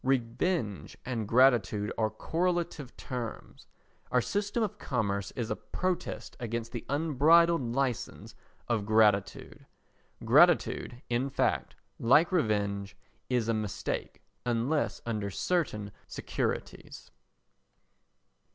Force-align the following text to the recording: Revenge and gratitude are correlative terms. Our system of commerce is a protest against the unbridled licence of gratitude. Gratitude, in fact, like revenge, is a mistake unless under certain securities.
Revenge 0.03 0.97
and 1.05 1.27
gratitude 1.27 1.93
are 1.95 2.09
correlative 2.09 2.97
terms. 2.97 3.67
Our 4.09 4.19
system 4.19 4.63
of 4.63 4.79
commerce 4.79 5.29
is 5.35 5.51
a 5.51 5.55
protest 5.55 6.35
against 6.39 6.71
the 6.71 6.83
unbridled 6.89 7.61
licence 7.61 8.33
of 8.67 8.87
gratitude. 8.87 9.67
Gratitude, 10.25 11.03
in 11.11 11.29
fact, 11.29 11.75
like 11.99 12.31
revenge, 12.31 12.97
is 13.29 13.47
a 13.47 13.53
mistake 13.53 14.23
unless 14.43 15.03
under 15.05 15.29
certain 15.29 15.91
securities. 16.07 17.11